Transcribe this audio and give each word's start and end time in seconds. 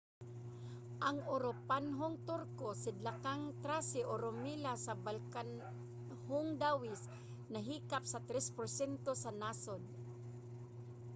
ang 1.07 1.17
uropanhong 1.35 2.15
turko 2.27 2.67
sidlakang 2.83 3.43
thrace 3.63 4.01
o 4.11 4.13
rumelia 4.23 4.73
sa 4.85 4.93
balkanhong 5.05 6.49
dawis 6.61 7.01
nahilakip 7.53 8.03
sa 8.13 8.19
3% 8.29 9.23
sa 9.23 9.31
nasod 9.41 9.81